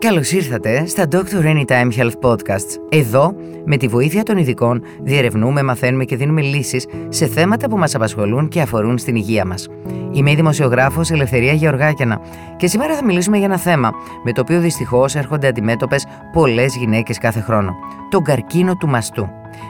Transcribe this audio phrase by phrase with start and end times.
[0.00, 2.76] Καλώς ήρθατε στα Doctor Anytime Health Podcasts.
[2.88, 7.94] Εδώ, με τη βοήθεια των ειδικών, διερευνούμε, μαθαίνουμε και δίνουμε λύσεις σε θέματα που μας
[7.94, 9.68] απασχολούν και αφορούν στην υγεία μας.
[10.12, 12.20] Είμαι η δημοσιογράφος Ελευθερία Γεωργάκιανα
[12.56, 13.92] και σήμερα θα μιλήσουμε για ένα θέμα
[14.24, 17.74] με το οποίο δυστυχώς έρχονται αντιμέτωπες πολλές γυναίκες κάθε χρόνο.
[18.10, 19.28] Τον καρκίνο του μαστού.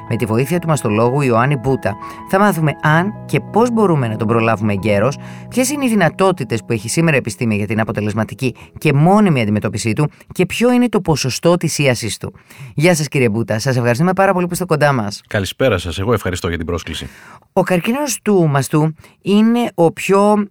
[0.09, 1.97] Με τη βοήθεια του μαστολόγου Ιωάννη Μπούτα
[2.31, 5.17] θα μάθουμε αν και πώς μπορούμε να τον προλάβουμε εγκαίρως,
[5.49, 9.93] ποιες είναι οι δυνατότητες που έχει σήμερα η επιστήμη για την αποτελεσματική και μόνιμη αντιμετώπιση
[9.93, 12.33] του και ποιο είναι το ποσοστό της ίαση του.
[12.75, 13.59] Γεια σας, κύριε Μπούτα.
[13.59, 15.21] Σας ευχαριστούμε πάρα πολύ που είστε κοντά μας.
[15.29, 15.99] Καλησπέρα σας.
[15.99, 17.09] Εγώ ευχαριστώ για την πρόσκληση.
[17.53, 20.47] Ο καρκίνος του μαστού είναι ο πιο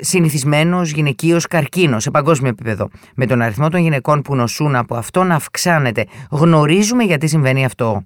[0.00, 2.88] συνηθισμένος γυναικείος καρκίνος σε παγκόσμιο επίπεδο.
[3.14, 6.06] Με τον αριθμό των γυναικών που νοσούν από αυτό να αυξάνεται.
[6.30, 8.04] Γνωρίζουμε γιατί συμβαίνει αυτό.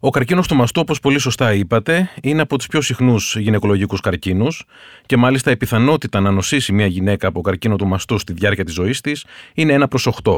[0.00, 4.64] Ο καρκίνος του μαστού, όπως πολύ σωστά είπατε, είναι από τους πιο συχνούς γυναικολογικούς καρκίνους
[5.06, 8.74] και μάλιστα η πιθανότητα να νοσήσει μια γυναίκα από καρκίνο του μαστού στη διάρκεια της
[8.74, 9.24] ζωής της
[9.54, 10.36] είναι 1 προς 8.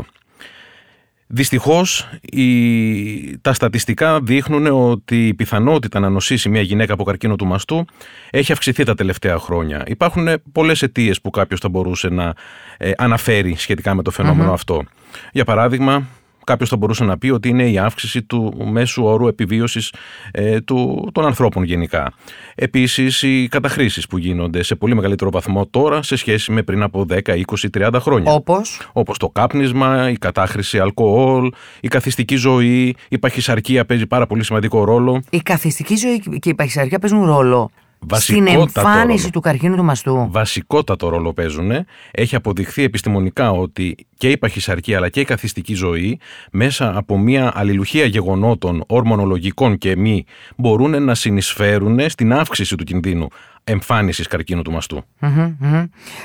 [1.28, 2.08] Δυστυχώς
[3.40, 7.84] τα στατιστικά δείχνουν ότι η πιθανότητα να νοσήσει μια γυναίκα από καρκίνο του μαστού
[8.30, 9.82] έχει αυξηθεί τα τελευταία χρόνια.
[9.86, 12.34] Υπάρχουν πολλές αιτίες που κάποιος θα μπορούσε να
[12.76, 14.82] ε, αναφέρει σχετικά με το φαινομενο αυτό.
[15.32, 16.06] Για παράδειγμα,
[16.46, 19.92] Κάποιος θα μπορούσε να πει ότι είναι η αύξηση του μέσου όρου επιβίωσης
[20.30, 20.60] ε,
[21.12, 22.12] των ανθρώπων γενικά.
[22.54, 27.06] Επίσης, οι καταχρήσεις που γίνονται σε πολύ μεγαλύτερο βαθμό τώρα σε σχέση με πριν από
[27.10, 28.32] 10, 20, 30 χρόνια.
[28.32, 34.44] Όπως; Όπως το κάπνισμα, η κατάχρηση αλκοόλ, η καθιστική ζωή, η παχυσαρκία παίζει πάρα πολύ
[34.44, 35.22] σημαντικό ρόλο.
[35.30, 37.70] Η καθιστική ζωή και η παχυσαρκία παίζουν ρόλο
[38.12, 39.30] στην εμφάνιση ρόλο.
[39.32, 40.28] του καρκίνου του μαστού.
[40.30, 41.70] Βασικότατο ρόλο παίζουν.
[42.10, 46.20] Έχει αποδειχθεί επιστημονικά ότι και η παχυσαρκία αλλά και η καθιστική ζωή
[46.52, 50.24] μέσα από μια αλληλουχία γεγονότων ορμονολογικών και μη
[50.56, 53.28] μπορούν να συνεισφέρουν στην αύξηση του κινδύνου
[53.64, 55.02] εμφάνισης καρκίνου του μαστου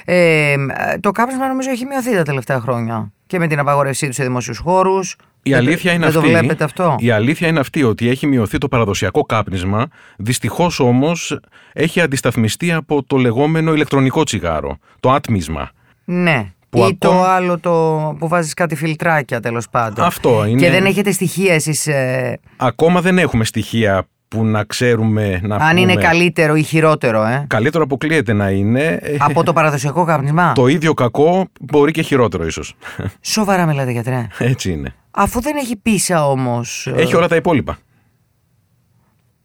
[0.06, 0.56] Ε,
[1.00, 4.56] το κάπνισμα νομίζω έχει μειωθεί τα τελευταία χρόνια και με την απαγορευσή του σε δημόσιου
[4.56, 5.16] χώρους.
[5.44, 8.58] Η αλήθεια, είναι δεν αυτή, το βλέπετε αυτό; η αλήθεια είναι αυτή ότι έχει μειωθεί
[8.58, 11.40] το παραδοσιακό κάπνισμα, δυστυχώς όμως
[11.74, 15.70] έχει αντισταθμιστεί από το λεγόμενο ηλεκτρονικό τσιγάρο, το άτμισμα.
[16.06, 16.52] Ναι.
[16.70, 17.72] Που Ή το ακόμα- άλλο το
[18.20, 20.06] που βάζεις κάτι φιλτράκια τέλος πάντων.
[20.06, 20.60] Αυτό είναι.
[20.62, 25.78] Και δεν έχετε στοιχεία εσείς ε, Ακόμα δεν έχουμε στοιχεία που να ξέρουμε να αν
[25.78, 26.06] είναι πούμε.
[26.06, 29.00] καλύτερο ή χειρότερο ε, Καλύτερο αποκλείεται να είναι.
[29.02, 30.54] Ε, από το παραδοσιακό καπνισμά.
[30.54, 32.74] Το ίδιο κακό μπορεί και χειρότερο ίσως.
[33.22, 34.28] Σοβαρά μιλάτε γιατρέ.
[34.38, 34.94] Έτσι είναι.
[35.12, 37.78] Αφού δεν έχει πίσα όμως ε, Έχει όλα τα υπόλοιπα.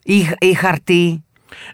[0.04, 1.24] ή, ή χαρτί.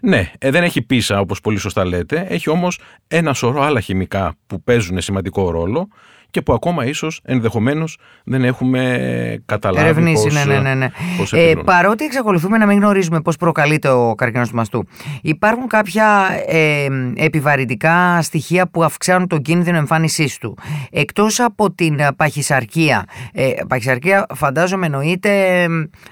[0.01, 4.35] Ναι, ε, δεν έχει πίσα όπως πολύ σωστά λέτε, έχει όμως ένα σωρό άλλα χημικά
[4.47, 5.87] που παίζουν σημαντικό ρόλο
[6.33, 10.73] και που ακόμα ίσως ενδεχομένως δεν έχουμε καταλάβει Ερευνήσει, πώς, ναι, ναι, ναι.
[10.73, 10.89] ναι.
[11.17, 11.63] πώς Ε, επιδρούν.
[11.63, 14.87] παρότι εξακολουθούμε να μην γνωρίζουμε πώς προκαλείται ο καρκίνος του μαστού,
[15.21, 20.57] υπάρχουν κάποια ε, επιβαρυντικά στοιχεία που αυξάνουν τον κίνδυνο εμφάνισής του.
[20.91, 23.05] Εκτός από την ε, παχυσαρκία.
[23.33, 25.67] Ε, παχυσαρκία φαντάζομαι εννοείται ε,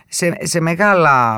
[0.08, 1.38] σε, σε μεγάλα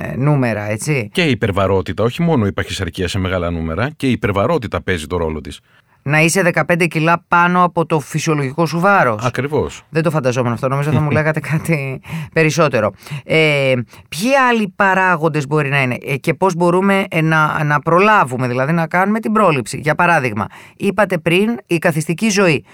[0.00, 1.08] ε, νούμερα, έτσι.
[1.12, 5.16] Και η υπερβαρότητα, όχι μόνο η παχυσαρκία σε μεγάλα νούμερα, και η υπερβαρότητα παίζει το
[5.16, 5.60] ρόλο της.
[6.06, 9.24] Να είσαι 15 κιλά πάνω από το φυσιολογικό σου βάρος.
[9.24, 9.82] Ακριβώς.
[9.90, 10.68] Δεν το φανταζόμουν αυτό.
[10.68, 12.00] Νομίζω θα μου λέγατε κάτι
[12.32, 12.92] περισσότερο.
[13.24, 13.72] Ε,
[14.08, 18.72] ποιοι άλλοι παράγοντες μπορεί να είναι ε, και πώς μπορούμε ε, να, να προλάβουμε, δηλαδή
[18.72, 19.78] να κάνουμε την πρόληψη.
[19.78, 22.64] Για παράδειγμα, είπατε πριν η καθιστική ζωή.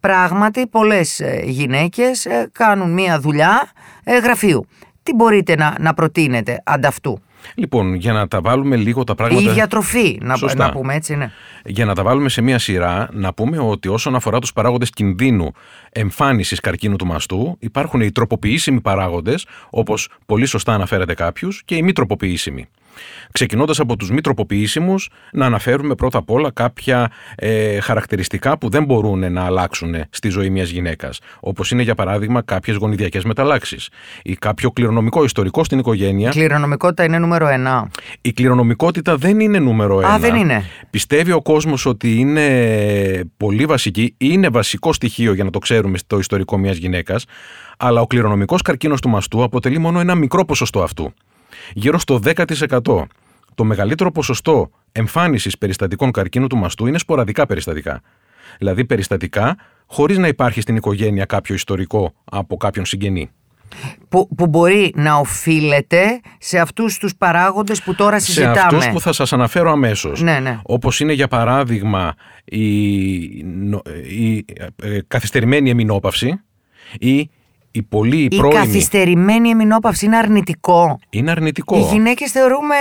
[0.00, 3.70] Πράγματι, πολλές γυναίκες κάνουν μία δουλειά
[4.04, 4.66] ε, γραφείου.
[5.02, 7.20] Τι μπορείτε να, να προτείνετε ανταυτού;
[7.54, 9.52] Λοιπόν, για να τα βάλουμε λίγο τα Η πράγματα...
[9.52, 10.66] διατροφή, να, Σωστά.
[10.66, 11.30] να πούμε έτσι, ναι.
[11.64, 15.52] Για να τα βάλουμε σε μία σειρά, να πούμε ότι όσον αφορά τους παράγοντες κινδύνου
[15.90, 21.82] εμφάνισης καρκίνου του μαστού, υπάρχουν οι τροποποιήσιμοι παράγοντες, όπως πολύ σωστά αναφέρεται κάποιους, και οι
[21.82, 22.68] μη τροποποιήσιμοι.
[23.32, 28.84] Ξεκινώντας από τους μη τροποποιήσιμους, να αναφέρουμε πρώτα απ' όλα κάποια ε, χαρακτηριστικά που δεν
[28.84, 31.20] μπορούν να αλλάξουν στη ζωή μιας γυναίκας.
[31.40, 33.88] Όπως είναι, για παράδειγμα, κάποιες γονιδιακές μεταλλάξεις
[34.22, 36.28] ή κάποιο κληρονομικό ιστορικό στην οικογένεια.
[36.28, 37.90] Η κληρονομικότητα είναι νούμερο ένα.
[38.20, 40.08] Η κληρονομικότητα δεν είναι νούμερο ένα.
[40.08, 40.64] Α, δεν είναι.
[40.90, 42.46] Πιστεύει ο κόσμος ότι είναι
[43.36, 47.24] πολύ βασική, είναι βασικό στοιχείο για να το ξέρουμε στο ιστορικό μιας γυναίκας,
[47.78, 51.12] αλλά ο κληρονομικός καρκίνος του μαστού αποτελεί μόνο ένα μικρό ποσοστό αυτού.
[51.72, 53.02] Γύρω στο 10%.
[53.54, 58.00] Το μεγαλύτερο ποσοστό εμφάνισης περιστατικών καρκίνου του μαστού είναι σποραδικά περιστατικά.
[58.58, 59.56] Δηλαδή περιστατικά
[59.86, 63.30] χωρίς να υπάρχει στην οικογένεια κάποιο ιστορικό από κάποιον συγγενή.
[64.08, 68.58] Που, που μπορεί να οφείλεται σε αυτούς τους παράγοντες που τώρα σε συζητάμε.
[68.60, 70.22] αυτούς που θα σας αναφέρω αμέσως.
[70.22, 70.58] Ναι, ναι.
[70.62, 74.44] Όπως είναι για παράδειγμα η, νο- η
[74.82, 76.40] ε, καθυστερημένη εμεινόπαυση
[76.98, 77.30] ή
[77.78, 78.54] η πολύ Η πρώιμη...
[78.54, 80.98] καθυστερημένη εμεινόπαυση είναι αρνητικό.
[81.10, 81.76] Είναι αρνητικό.
[81.78, 82.74] Οι γυναίκες θεωρούμε...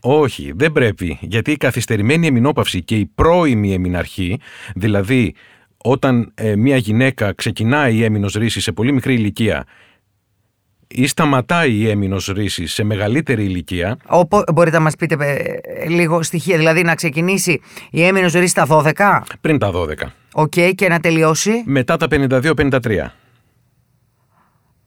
[0.00, 1.18] Όχι, δεν πρέπει.
[1.20, 4.40] Γιατί η καθυστερημένη εμεινόπαυση και η πρώιμη εμειναρχή,
[4.74, 5.34] δηλαδή
[5.76, 9.64] όταν ε, μια γυναίκα ξεκινάει η έμεινος ρίση σε πολύ μικρή ηλικία
[10.94, 13.96] ή σταματάει η έμεινος ρίση σε μεγαλύτερη ηλικία.
[14.06, 17.60] Οπό, μπορείτε να μας πείτε ε, λίγο στοιχεία, δηλαδή να ξεκινήσει
[17.90, 19.20] η έμεινος ρίση στα 12.
[19.40, 19.86] Πριν τα 12.
[20.32, 22.78] Οκ, και να τελειώσει; Μετά τα 52-53.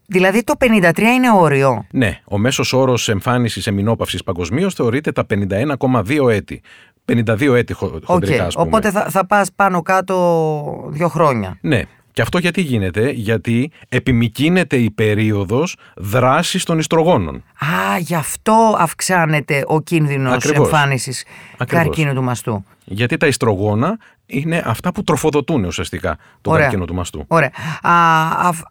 [0.08, 1.86] Δηλαδή το 53 είναι όριο.
[1.92, 6.62] Ναι, ο μέσος όρος εμφάνισης εμμηνόπαυσης παγκοσμίως θεωρείται τα 51,2 έτη.
[7.06, 8.46] 52 έτη χοντρικά, okay.
[8.46, 8.68] ας πούμε.
[8.68, 11.58] Οπότε θα, θα πας πάνω κάτω δύο χρόνια.
[11.62, 11.82] Ναι.
[12.16, 17.36] Και αυτό γιατί γίνεται, γιατί επιμηκύνεται η περίοδος δράσης των οιστρογόνων.
[17.36, 20.68] Α, γι' αυτό αυξάνεται ο κίνδυνος Ακριβώς.
[20.72, 21.26] εμφάνισης
[21.58, 21.86] Ακριβώς.
[21.86, 22.66] καρκίνου του μαστού.
[22.86, 26.66] Γιατί τα ιστρογόνα είναι αυτά που τροφοδοτούν ουσιαστικά τον Ωραία.
[26.66, 27.24] καρκίνο του μαστού.
[27.28, 27.52] Ωραία.
[27.82, 27.92] Α,
[28.48, 28.62] αφ-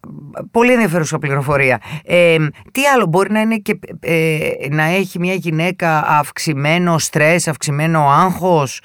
[0.50, 1.80] πολύ ενδιαφέρουσα πληροφορία.
[2.04, 2.36] Ε,
[2.72, 4.38] τι άλλο μπορεί να είναι και ε,
[4.70, 8.80] να έχει μια γυναίκα αυξημένο στρες, αυξημένο άγχος;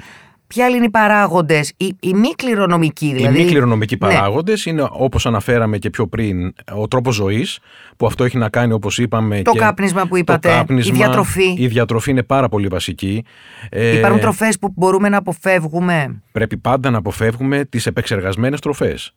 [0.54, 4.00] Ποια άλλοι είναι οι παράγοντες, οι, οι μη κληρονομικοί δηλαδή; Οι μη κληρονομικοί Ναι.
[4.00, 7.60] παράγοντες είναι όπως αναφέραμε και πιο πριν ο τρόπος ζωής
[7.98, 10.98] που αυτό έχει να κάνει όπως είπαμε Το και κάπνισμα που είπατε, το κάπνισμα, η
[10.98, 11.56] διατροφή.
[11.58, 13.24] Η διατροφή είναι πάρα πολύ βασική.
[13.70, 19.14] Ε, Υπάρχουν τροφές που μπορούμε να αποφεύγουμε; Πρέπει πάντα να αποφεύγουμε τις επεξεργασμένες τροφές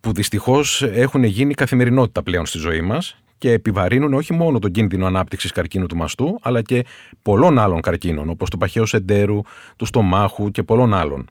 [0.00, 5.06] που δυστυχώς έχουν γίνει καθημερινότητα πλέον στη ζωή μας και επιβαρύνουν όχι μόνο τον κίνδυνο
[5.06, 6.84] ανάπτυξης καρκίνου του μαστού αλλά και
[7.22, 9.40] πολλών άλλων καρκίνων όπως του παχαίου σεντέρου,
[9.76, 11.28] του στομάχου και πολλών άλλων.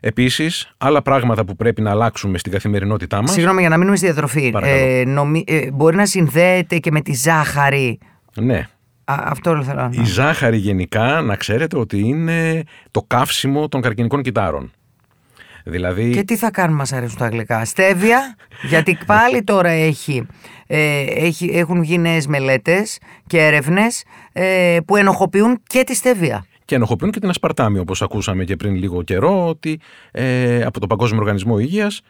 [0.00, 4.06] Επίσης, άλλα πράγματα που πρέπει να αλλάξουμε στην καθημερινότητά μας Συγγνώμη για να μείνουμε στη
[4.06, 4.50] διατροφή.
[4.50, 4.80] Παρακαλώ.
[4.82, 7.98] Ε, νομι- ε, μπορεί να συνδέεται και με τη ζάχαρη.
[8.34, 8.66] ναι,
[9.04, 14.22] Α, αυτό θέλω να Η ζάχαρη γενικά να ξέρετε ότι είναι το καύσιμο των καρκινικών
[14.22, 14.72] κυτάρων.
[15.68, 17.64] Δηλαδή, Και τι θα κάνουμε, μας αρέσουν τα αγγλικά.
[17.64, 18.36] Στέβια,
[18.70, 20.26] γιατί πάλι τώρα έχει,
[20.66, 26.46] ε, έχει, έχουν βγει νέες μελέτες και έρευνες ε, που ενοχοποιούν και τη στέβια.
[26.64, 29.80] και ενοχοποιούν και την ασπαρτάμι, όπως ακούσαμε και πριν λίγο καιρό, ότι
[30.10, 32.00] ε, από το Παγκόσμιο Οργανισμό Υγείας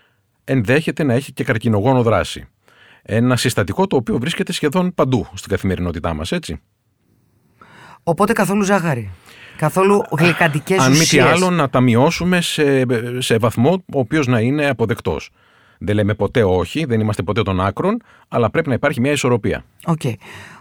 [0.44, 2.48] ενδέχεται να έχει και καρκινογόνο δράση.
[3.02, 6.60] Ένα συστατικό το οποίο βρίσκεται σχεδόν παντού στην καθημερινότητά μας, έτσι.
[8.02, 9.10] Οπότε καθόλου ζάχαρη.
[9.56, 11.24] Καθόλου γλυκαντικές Αν μη τι ουσίες.
[11.24, 12.84] άλλο, να τα μειώσουμε σε,
[13.18, 15.30] σε βαθμό ο οποίος να είναι αποδεκτός.
[15.78, 19.64] Δεν λέμε ποτέ όχι, δεν είμαστε ποτέ των άκρων, αλλά πρέπει να υπάρχει μια ισορροπία.
[19.84, 20.00] Οκ.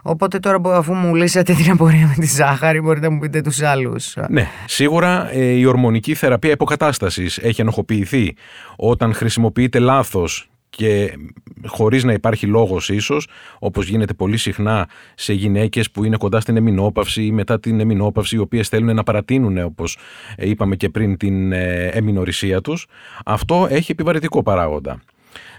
[0.02, 3.42] Οπότε τώρα που- αφού μου λύσατε την απορία με τη ζάχαρη, μπορείτε να μου πείτε
[3.42, 4.18] τους άλλους.
[4.30, 8.36] Ναι, σίγουρα ε, η ορμονική θεραπεία υποκατάστασης έχει ενοχοποιηθεί
[8.76, 11.14] όταν χρησιμοποιείται λάθος και
[11.66, 13.28] χωρίς να υπάρχει λόγος ίσως,
[13.60, 18.36] όπως γίνεται πολύ συχνά σε γυναίκες που είναι κοντά στην εμεινόπαυση ή μετά την εμεινόπαυση,
[18.36, 19.98] οι οποίες θέλουν να παρατείνουν, όπως
[20.36, 22.88] ε, είπαμε και πριν, την ε, εμεινορρησία τους.
[23.26, 25.00] Αυτό έχει επιβαρυτικό παράγοντα.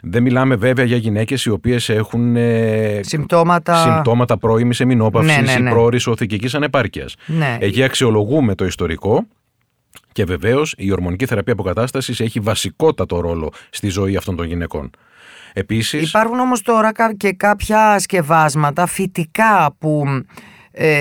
[0.03, 3.77] Δεν μιλάμε βέβαια για γυναίκες οι οποίες έχουν ε, Συμπτώματα.
[3.83, 5.69] συμπτώματα πρώιμης εμεινόπαυσης Ναι, ναι, ναι.
[5.69, 7.15] ή πρόορης οθηκικής ανεπάρκειας.
[7.27, 7.57] Ναι.
[7.61, 9.27] Εκεί αξιολογούμε το ιστορικό
[10.13, 14.91] και βεβαίως η ορμονική θεραπεία αποκατάστασης έχει βασικότατο ρόλο στη ζωή αυτών των γυναικών.
[15.53, 20.05] Επίση, Υπάρχουν όμως τώρα κα- και κάποια σκευάσματα φυτικά που
[20.79, 20.97] ε,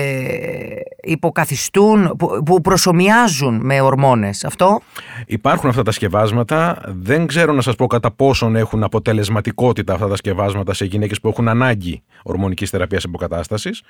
[1.02, 4.44] υποκαθιστούν, που, που προσωμιάζουν με ορμόνες.
[4.44, 4.80] Αυτό;
[5.26, 6.80] Υπάρχουν αυτά τα σκευάσματα.
[6.86, 11.28] Δεν ξέρω να σας πω κατά πόσον έχουν αποτελεσματικότητα αυτά τα σκευάσματα σε γυναίκες που
[11.28, 13.82] έχουν ανάγκη ορμονικής θεραπείας αποκατάστασης.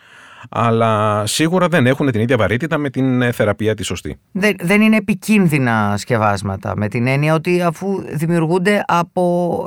[0.50, 4.16] Αλλά σίγουρα δεν έχουν την ίδια βαρύτητα με την ε, θεραπεία τη σωστή.
[4.32, 9.58] δεν, δεν είναι επικίνδυνα σκευάσματα με την έννοια ότι αφού δημιουργούνται από...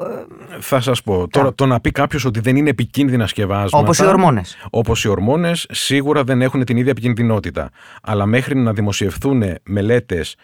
[0.52, 1.28] ε, Θα σας πω.
[1.28, 3.78] Τώρα, το να πει κάποιος ότι δεν είναι επικίνδυνα σκευάσματα.
[3.78, 4.58] όπως οι ορμόνες.
[4.70, 7.70] Όπως οι ορμόνες, σίγουρα δεν έχουν την ίδια επικινδυνότητα.
[8.02, 10.36] Αλλά μέχρι να δημοσιευθούν μελέτες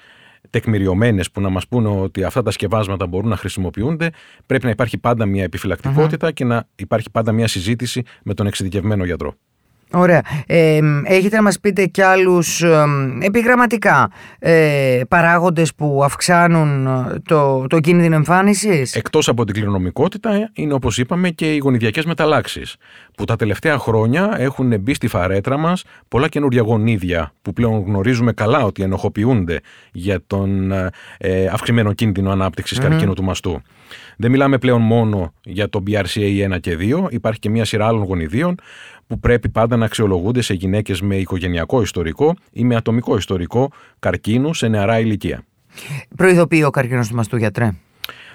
[0.50, 4.10] τεκμηριωμένες που να μας πούνε ότι αυτά τα σκευάσματα μπορούν να χρησιμοποιούνται,
[4.46, 9.06] πρέπει να υπάρχει πάντα μια επιφυλακτικοτητα και να υπάρχει πάντα μια συζήτηση με τον εξειδικευμένο
[9.06, 9.34] γιατρό.
[9.96, 10.22] Ωραία.
[10.48, 12.86] Ε, έχετε να μας πείτε κι άλλους ε,
[13.20, 20.74] επιγραμματικά ε, παράγοντες που αυξάνουν ε, το, το κίνδυνο εμφάνισης; Εκτός από την κληρονομικότητα, είναι
[20.74, 22.76] όπως είπαμε και οι γονιδιακές μεταλλάξεις.
[23.18, 28.34] Που τα τελευταία χρόνια έχουν μπει στη φαρέτρα μας πολλά καινούργια γονίδια που πλέον γνωρίζουμε
[28.34, 29.60] καλά ότι ενοχοποιούνται
[29.92, 30.72] για τον
[31.18, 33.62] ε, αυξημένο κίνδυνο ανάπτυξης καρκίνου του μαστού.
[34.18, 38.04] Δεν μιλάμε πλέον μόνο για το BRCA 1 και 2, υπάρχει και μια σειρά άλλων
[38.04, 38.56] γονιδίων
[39.08, 44.54] που πρέπει πάντα να αξιολογούνται σε γυναίκες με οικογενειακό ιστορικό ή με ατομικό ιστορικό καρκίνου
[44.54, 45.44] σε νεαρά ηλικία.
[46.16, 47.66] Προειδοποιεί ο καρκίνος του μαστού γιατρέ.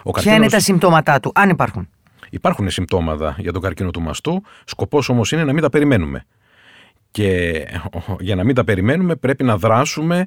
[0.02, 1.88] Ο Ποια είναι καρκίνος- τα συμπτώματά του, αν υπάρχουν;
[2.30, 6.24] Υπάρχουν συμπτώματα για τον καρκίνο του μαστού, σκοπός όμως είναι να μην τα περιμένουμε.
[7.10, 7.52] Και
[8.20, 10.26] για να μην τα περιμένουμε πρέπει να δράσουμε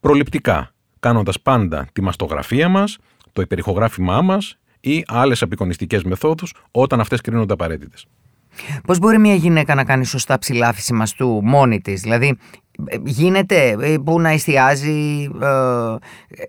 [0.00, 2.98] προληπτικά, κάνοντας πάντα τη μαστογραφία μας,
[3.32, 8.06] το υπερηχογράφημά μας ή άλλες απεικονιστικές μεθόδους όταν αυτές κρίνονται απαραίτητες.
[8.86, 12.38] Πώς μπορεί μια γυναίκα να κάνει σωστά ψηλάφιση μαστού μόνη της, δηλαδή
[12.86, 15.46] ε, γίνεται ε, που να εστιάζει, ε,
[16.28, 16.44] ε,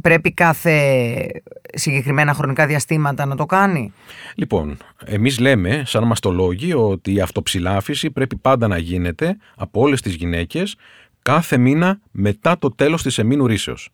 [0.00, 1.26] πρέπει κάθε
[1.74, 3.92] συγκεκριμένα χρονικά διαστήματα να το κάνει;
[4.34, 10.14] Λοιπόν, εμείς λέμε σαν μαστολόγοι ότι η αυτοψηλάφιση πρέπει πάντα να γίνεται από όλες τις
[10.14, 10.76] γυναίκες
[11.22, 13.88] κάθε μήνα μετά το τέλος της εμήνου ρίσεως.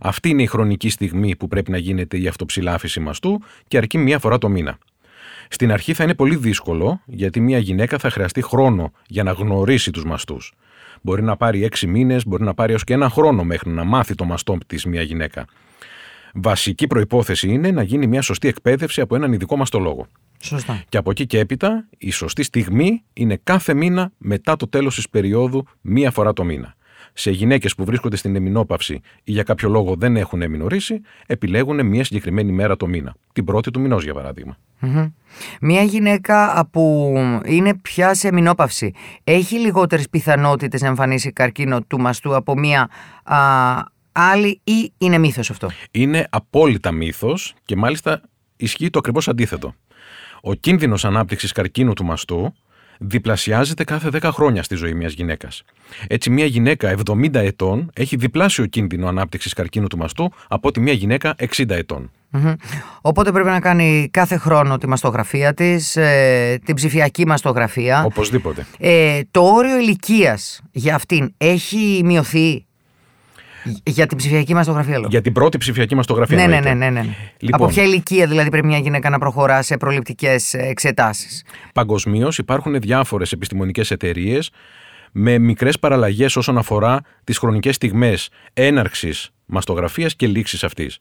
[0.00, 4.18] Αυτή είναι η χρονική στιγμή που πρέπει να γίνεται η αυτοψηλάφιση μαστού και αρκεί μία
[4.18, 4.78] φορά το μήνα.
[5.48, 9.90] Στην αρχή θα είναι πολύ δύσκολο γιατί μια γυναίκα θα χρειαστεί χρόνο για να γνωρίσει
[9.90, 10.52] τους μαστούς.
[11.02, 14.14] Μπορεί να πάρει έξι μήνες, μπορεί να πάρει έως και ένα χρόνο μέχρι να μάθει
[14.14, 15.44] το μαστό της μια γυναίκα.
[16.34, 20.06] Βασική προϋπόθεση είναι να γίνει μια σωστή εκπαίδευση από έναν ειδικό μαστολόγο.
[20.40, 20.82] Σωστά.
[20.88, 25.08] Και από εκεί και έπειτα η σωστή στιγμή είναι κάθε μήνα μετά το τέλος της
[25.08, 26.76] περίοδου μία φορά το μήνα.
[27.20, 32.04] Σε γυναίκες που βρίσκονται στην εμινόπαυση ή για κάποιο λόγο δεν έχουν εμινορήσει, επιλέγουν μία
[32.04, 33.14] συγκεκριμένη μέρα το μήνα.
[33.32, 34.56] Την πρώτη του μηνός για παραδειγμα
[35.60, 38.92] Μία γυναίκα που είναι πια σε εμινόπαυση
[39.24, 42.88] έχει λιγότερες πιθανότητες να εμφανίσει καρκίνο του μαστού από μία
[43.24, 43.36] α,
[44.12, 48.20] άλλη ή είναι μύθος αυτό; Είναι απόλυτα μύθος και μάλιστα
[48.56, 49.74] ισχύει το ακριβώς αντίθετο.
[50.40, 52.54] Ο κίνδυνος ανάπτυξης καρκίνου του μαστού
[52.98, 55.62] διπλασιάζεται κάθε 10 χρόνια στη ζωή μιας γυναίκας.
[56.06, 60.92] Έτσι, μια γυναίκα 70 ετών έχει διπλάσιο κίνδυνο ανάπτυξης καρκίνου του μαστού από ότι μια
[60.92, 62.10] γυναίκα 60 ετων
[63.00, 68.04] Οπότε πρέπει να κάνει κάθε χρόνο τη μαστογραφία της, ε, την ψηφιακή μαστογραφία.
[68.04, 68.66] Οπωσδήποτε.
[68.78, 72.66] Ε, το όριο ηλικίας για αυτήν έχει μειωθεί;
[73.82, 75.08] Για την ψηφιακή μαστογραφία, λέω.
[75.10, 76.36] Για την πρώτη ψηφιακή μαστογραφία.
[76.36, 77.06] Ναι, ναι, ναι, ναι, ναι.
[77.38, 81.44] Λοιπόν, Από ποια ηλικία δηλαδή πρέπει μια γυναίκα να προχωρά σε προληπτικές εξετάσεις;
[81.74, 84.50] Παγκοσμίως υπάρχουν διάφορες επιστημονικές εταιρείες
[85.12, 90.98] με μικρές παραλλαγές όσον αφορά τις χρονικές στιγμές έναρξης μαστογραφίας και λήξης αυτής.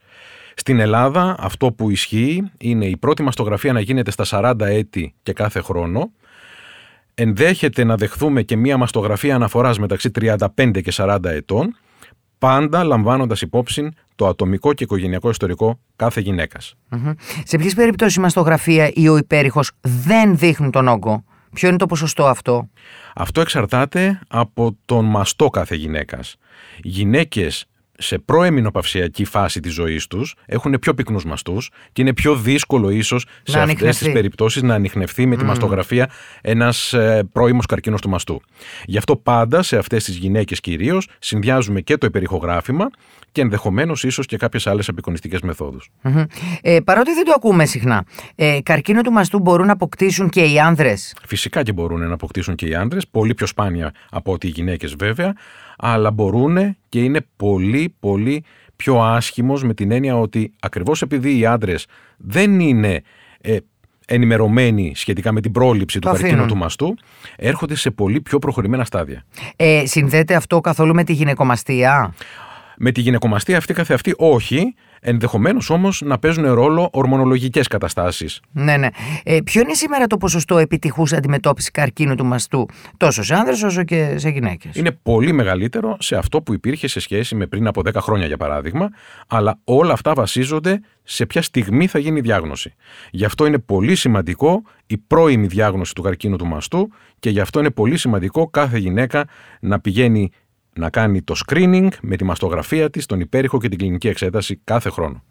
[0.55, 5.33] Στην Ελλάδα αυτό που ισχύει είναι η πρώτη μαστογραφία να γίνεται στα 40 έτη και
[5.33, 6.11] κάθε χρόνο.
[7.13, 11.75] Ενδέχεται να δεχθούμε και μία μαστογραφία αναφοράς μεταξύ 35 και 40 ετών
[12.37, 16.21] πάντα λαμβάνοντας υπόψη το ατομικό και οικογενειακό ιστορικό κάθε
[17.43, 21.85] Σε ποιες περιπτώσεις η μαστογραφία ή ο υπέρηχος δεν δείχνουν τον όγκο, Ποιο είναι το
[21.85, 22.69] ποσοστό αυτό,
[23.15, 26.35] Αυτό εξαρτάται από τον μαστό κάθε γυναίκας.
[26.81, 27.65] Γυναίκες
[27.97, 33.25] σε προεμινοπαυσιακή φάση της ζωής τους έχουν πιο πυκνούς μαστούς και είναι πιο δύσκολο ίσως
[33.43, 36.09] σε αυτές τις περιπτώσεις να ανοιχνευτεί με τη μαστογραφία
[36.41, 38.41] ένας ε, πρώιμος καρκίνος του μαστού.
[38.85, 42.89] Γι' αυτό πάντα σε αυτές τις γυναίκες κυρίως συνδυάζουμε και το υπερηχογράφημα
[43.31, 45.89] και ενδεχομένως ίσως και κάποιες άλλες απεικονιστικές μεθόδους.
[46.61, 50.59] Ε, παρότι δεν το ακούμε συχνά, ε, καρκίνο του μαστού μπορούν να αποκτήσουν και οι
[50.59, 54.49] άνδρες; Φυσικά και μπορούν να αποκτήσουν και οι άνδρες, πολύ πιο σπάνια από ότι οι
[54.49, 55.33] γυναίκες βέβαια,
[55.77, 58.43] αλλά μπορούν και είναι πολύ πολύ
[58.75, 61.85] πιο άσχημος με την έννοια ότι ακριβώς επειδή οι άντρες
[62.17, 63.01] δεν είναι
[63.41, 63.57] ε,
[64.07, 66.95] ενημερωμένοι σχετικά με την πρόληψη του καρκίνου του μαστού,
[67.35, 69.25] έρχονται σε πολύ πιο προχωρημένα στάδια.
[69.55, 72.13] Ε, συνδέεται αυτό καθόλου με τη γυναικομαστία;
[72.77, 78.39] Με τη γυναικομαστία αυτή καθεαυτή όχι, ενδεχομένως όμως να παίζουν ρόλο ορμονολογικές καταστάσεις.
[78.51, 78.87] Ναι, ναι.
[79.23, 82.65] Ε, ποιο είναι σήμερα το ποσοστό επιτυχούς αντιμετώπισης καρκίνου του μαστού,
[82.97, 84.75] τόσο σε άνδρες όσο και σε γυναίκες.
[84.75, 88.37] Είναι πολύ μεγαλύτερο σε αυτό που υπήρχε σε σχέση με πριν από 10 χρόνια, για
[88.37, 88.89] παράδειγμα,
[89.27, 92.73] αλλά όλα αυτά βασίζονται σε ποια στιγμή θα γίνει η διάγνωση.
[93.11, 96.89] Γι' αυτό είναι πολύ σημαντικό η πρώιμη διάγνωση του καρκίνου του μαστού
[97.19, 99.27] και γι' αυτό είναι πολύ σημαντικό κάθε γυναίκα
[99.59, 100.31] να πηγαίνει
[100.77, 104.89] να κάνει το screening με τη μαστογραφία της, τον υπέρηχο και την κλινική εξέταση κάθε
[104.89, 105.23] χρόνο.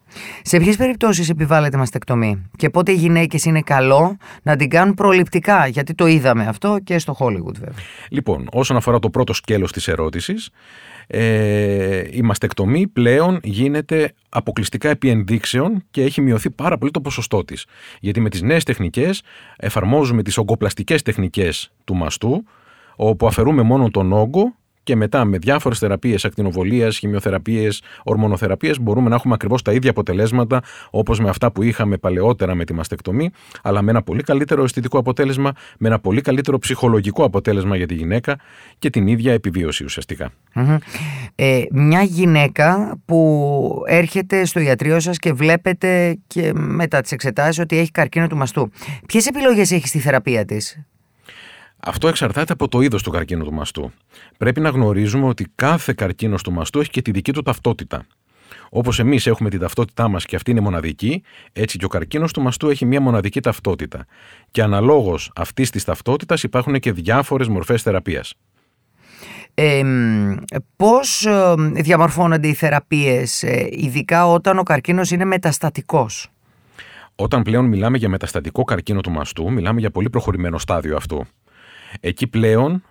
[0.42, 5.66] Σε ποιες περιπτώσεις επιβάλλεται μαστεκτομή και πότε οι γυναίκες είναι καλό να την κάνουν προληπτικά,
[5.66, 7.74] γιατί το είδαμε αυτό και στο Hollywood βέβαια.
[8.10, 10.50] Λοιπόν, όσον αφορά το πρώτο σκέλος της ερώτησης,
[11.06, 17.44] ε, η μαστεκτομή πλέον γίνεται αποκλειστικά επί ενδείξεων και έχει μειωθεί πάρα πολύ το ποσοστό
[17.44, 17.66] της.
[18.00, 19.22] Γιατί με τις νέες τεχνικές
[19.56, 22.44] εφαρμόζουμε τις ογκοπλαστικές τεχνικές του μαστού,
[22.96, 24.54] όπου αφαιρούμε μόνο τον όγκο
[24.86, 30.62] και μετά με διάφορες θεραπείες ακτινοβολίας, χημειοθεραπείες, ορμονοθεραπείες μπορούμε να έχουμε ακριβώς τα ίδια αποτελέσματα
[30.90, 33.30] όπως με αυτά που είχαμε παλαιότερα με τη μαστεκτομή,
[33.62, 37.94] αλλά με ένα πολύ καλύτερο αισθητικό αποτέλεσμα, με ένα πολύ καλύτερο ψυχολογικό αποτέλεσμα για τη
[37.94, 38.38] γυναίκα
[38.78, 39.84] και την ίδια επιβίωση
[41.34, 47.78] Ε, μια γυναίκα που έρχεται στο ιατρείο σας και βλέπετε και μετά τις εξετάσεις ότι
[47.78, 48.70] έχει καρκίνο του μαστού.
[49.06, 50.86] Ποιες επιλογές έχει στη θεραπεία της,
[51.80, 53.92] αυτό εξαρτάται από το είδος του καρκίνου του μαστού.
[54.38, 58.06] Πρέπει να γνωρίζουμε ότι κάθε καρκίνος του μαστού έχει και τη δική του ταυτότητα.
[58.70, 62.42] Όπως εμείς έχουμε την ταυτότητά μας και αυτή είναι μοναδική, έτσι και ο καρκίνος του
[62.42, 64.06] μαστού έχει μια μοναδική ταυτότητα.
[64.50, 68.34] Και αναλόγως αυτής της ταυτότητας υπάρχουν και διάφορες μορφές θεραπείας.
[69.54, 69.82] Ε,
[70.76, 71.26] πώς
[71.72, 76.30] διαμορφώνονται οι θεραπείες, ε, ειδικά όταν ο καρκίνος είναι μεταστατικός;
[77.14, 81.26] Όταν πλέον μιλάμε για μεταστατικό καρκίνο του μαστού, μιλάμε για πολύ προχωρημένο στάδιο αυτού.
[82.00, 82.82] Εκεί πλέον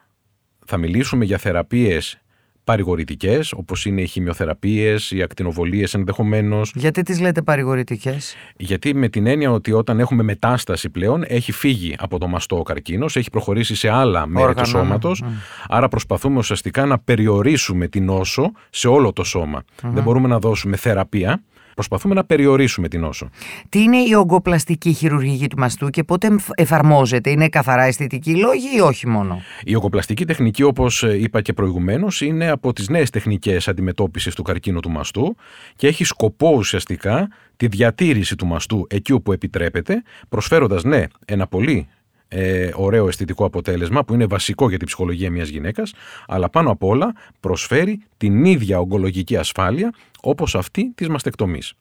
[0.65, 2.19] θα μιλήσουμε για θεραπείες
[2.65, 6.71] παρηγορητικές, όπως είναι οι χημειοθεραπείες, οι ακτινοβολίες ενδεχομένως.
[6.75, 11.95] Γιατί τις λέτε παρηγορητικές, Γιατί με την έννοια ότι όταν έχουμε μετάσταση πλέον, έχει φύγει
[11.97, 15.24] από το μαστό ο καρκίνος, έχει προχωρήσει σε άλλα μέρη του σώματος.
[15.67, 19.63] Άρα προσπαθούμε ουσιαστικά να περιορίσουμε την νόσο σε όλο το σώμα.
[19.81, 21.43] Δεν μπορούμε να δώσουμε θεραπεία.
[21.75, 23.29] Προσπαθούμε να περιορίσουμε την νόσο.
[23.70, 28.79] Τι είναι η ογκοπλαστική χειρουργική του μαστού και πότε εφαρμόζεται, Είναι καθαρά αισθητική λόγη ή
[28.79, 34.36] όχι μόνο; Η ογκοπλαστική τεχνική, όπως είπα και προηγουμένως, είναι από τις νέες τεχνικές αντιμετώπισης
[34.36, 35.36] του καρκίνου του μαστού
[35.75, 41.88] και έχει σκοπό ουσιαστικά τη διατήρηση του μαστού εκεί όπου επιτρέπεται, προσφέροντας ναι ένα πολύ
[42.27, 45.94] ε, ωραίο αισθητικό αποτέλεσμα που είναι βασικό για την ψυχολογία μιας γυναίκας
[46.27, 51.74] αλλά πάνω απ' όλα προσφέρει την ίδια ογκολογική ασφάλεια όπως αυτή της μαστεκτομής.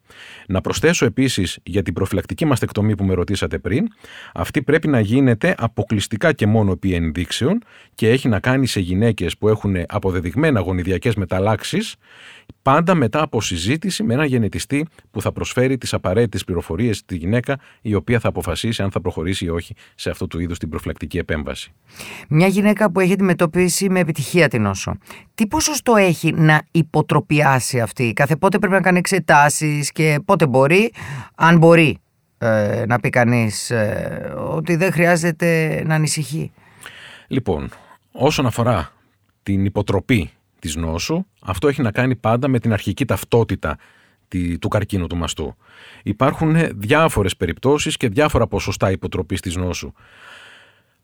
[0.46, 3.86] Να προσθέσω επίσης για την προφυλακτική μαστεκτομή που με ρωτήσατε πριν,
[4.34, 7.62] αυτή πρέπει να γίνεται αποκλειστικά και μόνο επί ενδείξεων
[7.94, 11.94] και έχει να κάνει σε γυναίκες που έχουν αποδεδειγμένα γονιδιακές μεταλλάξεις
[12.62, 17.58] πάντα μετά από συζήτηση με έναν γενετιστή που θα προσφέρει τις απαραίτητες πληροφορίες στη γυναίκα,
[17.80, 21.18] η οποία θα αποφασίσει αν θα προχωρήσει ή όχι σε αυτού του είδους την προφυλακτική
[21.18, 21.72] επέμβαση.
[22.28, 24.96] Μια γυναίκα που έχει αντιμετωπίσει με επιτυχία την νόσο,
[25.34, 30.92] τι ποσοστό έχει να υποτροπιάσει αυτή, κάθε πότε πρέπει να κάνει εξετάσεις και πότε μπορεί,
[31.34, 31.98] αν μπορεί
[32.38, 36.52] ε, να πει κανείς ε, ότι δεν χρειάζεται να ανησυχεί.
[37.26, 37.70] Λοιπόν,
[38.12, 38.92] όσον αφορά
[39.42, 43.78] την υποτροπή της νόσου, αυτό έχει να κάνει πάντα με την αρχική ταυτότητα
[44.60, 45.56] του καρκίνου του μαστού.
[46.02, 49.92] Υπάρχουν διάφορες περιπτώσεις και διάφορα ποσοστά υποτροπής της νόσου.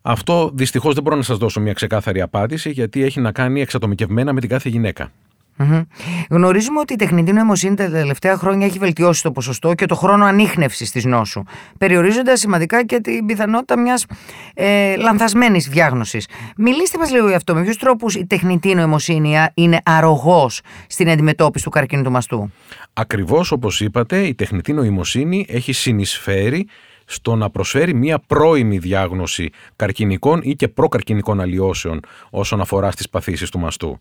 [0.01, 4.33] Αυτό δυστυχώς δεν μπορώ να σας δώσω μια ξεκάθαρη απάντηση γιατί έχει να κάνει εξατομικευμένα
[4.33, 5.11] με την κάθε γυναίκα.
[5.57, 5.85] Mm-hmm.
[6.29, 10.25] Γνωρίζουμε ότι η τεχνητή νοημοσύνη τα τελευταία χρόνια έχει βελτιώσει το ποσοστό και το χρόνο
[10.25, 11.43] ανείχνευσης της νόσου,
[11.77, 14.05] περιορίζοντας σημαντικά και την πιθανότητα μιας
[14.53, 16.27] ε, λανθασμένης διάγνωσης.
[16.57, 17.53] Μιλήστε μας λίγο γι' αυτό.
[17.53, 22.51] Με ποιους τρόπους η τεχνητή νοημοσύνη είναι αρρωγός στην αντιμετώπιση του καρκίνου του μαστού;
[22.93, 26.67] Ακριβώς όπως είπατε, η τεχνητή νοημοσύνη έχει συνεισφέρει
[27.11, 33.49] στο να προσφέρει μία πρώιμη διάγνωση καρκινικών ή και προκαρκινικών αλλοιώσεων όσον αφορά στις παθήσεις
[33.49, 33.99] του μαστού.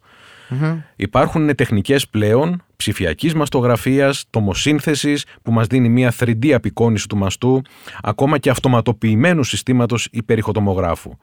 [0.96, 7.62] Υπάρχουν τεχνικές πλέον ψηφιακής μαστογραφίας, τομοσύνθεσης που μας δίνει μια 3D απεικόνηση του μαστού,
[8.03, 11.16] ακόμα και αυτοματοποιημένου συστήματος υπερηχοτομογράφου.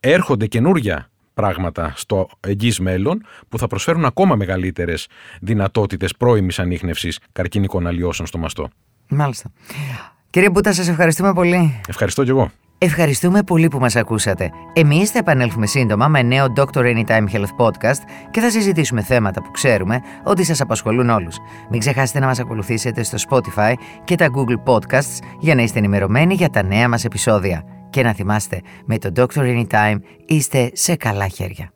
[0.00, 5.06] Έρχονται καινούρια πράγματα στο εγγύς μέλλον που θα προσφέρουν ακόμα μεγαλύτερες
[5.40, 8.68] δυνατότητες πρώιμης ανείχνευσης καρκινικών αλλοιώσεων στο μαστό.
[9.08, 9.50] Μάλιστα.
[10.30, 11.80] Κύριε Μπούτα, σας ευχαριστούμε πολύ.
[11.88, 12.50] Ευχαριστώ και εγώ.
[12.78, 14.50] Ευχαριστούμε πολύ που μας ακούσατε.
[14.72, 16.64] Εμείς θα επανέλθουμε σύντομα με νέο Dr.
[16.74, 21.36] Anytime Health Podcast και θα συζητήσουμε θέματα που ξέρουμε ότι σας απασχολούν όλους.
[21.70, 23.72] Μην ξεχάσετε να μας ακολουθήσετε στο Spotify
[24.04, 27.64] και τα Google Podcasts για να είστε ενημερωμένοι για τα νέα μας επεισόδια.
[27.90, 29.40] Και να θυμάστε, με το Dr.
[29.40, 31.72] Anytime είστε σε καλά χέρια.